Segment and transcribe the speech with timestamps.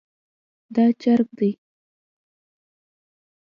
[0.75, 1.51] دا چرګ دی